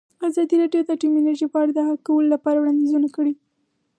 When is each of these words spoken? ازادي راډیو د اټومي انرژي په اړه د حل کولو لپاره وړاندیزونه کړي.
ازادي 0.27 0.55
راډیو 0.61 0.81
د 0.85 0.89
اټومي 0.93 1.17
انرژي 1.19 1.47
په 1.51 1.57
اړه 1.61 1.71
د 1.73 1.79
حل 1.87 1.97
کولو 2.07 2.29
لپاره 2.35 2.57
وړاندیزونه 2.59 3.07
کړي. 3.15 3.33